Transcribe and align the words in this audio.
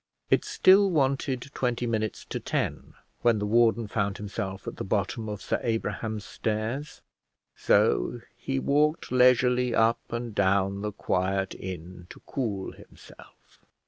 It 0.31 0.43
still 0.43 0.89
wanted 0.89 1.51
twenty 1.53 1.85
minutes 1.85 2.25
to 2.31 2.39
ten 2.39 2.95
when 3.21 3.37
the 3.37 3.45
warden 3.45 3.87
found 3.87 4.17
himself 4.17 4.65
at 4.67 4.77
the 4.77 4.83
bottom 4.83 5.29
of 5.29 5.43
Sir 5.43 5.59
Abraham's 5.61 6.25
stairs, 6.25 7.03
so 7.55 8.19
he 8.35 8.57
walked 8.57 9.11
leisurely 9.11 9.75
up 9.75 9.99
and 10.09 10.33
down 10.33 10.81
the 10.81 10.91
quiet 10.91 11.53
inn 11.53 12.07
to 12.09 12.19
cool 12.21 12.71
himself. 12.71 13.59